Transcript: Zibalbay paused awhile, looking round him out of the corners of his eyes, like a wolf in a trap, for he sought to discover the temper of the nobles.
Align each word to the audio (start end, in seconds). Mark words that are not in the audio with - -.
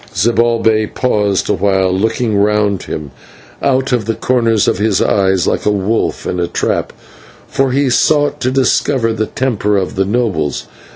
Zibalbay 0.15 0.87
paused 0.95 1.47
awhile, 1.47 1.91
looking 1.93 2.35
round 2.35 2.81
him 2.81 3.11
out 3.61 3.91
of 3.91 4.05
the 4.05 4.15
corners 4.15 4.67
of 4.67 4.79
his 4.79 4.99
eyes, 4.99 5.45
like 5.45 5.63
a 5.63 5.69
wolf 5.71 6.25
in 6.25 6.39
a 6.39 6.47
trap, 6.47 6.91
for 7.47 7.71
he 7.71 7.87
sought 7.87 8.39
to 8.39 8.49
discover 8.49 9.13
the 9.13 9.27
temper 9.27 9.77
of 9.77 9.93
the 9.93 10.05
nobles. 10.05 10.65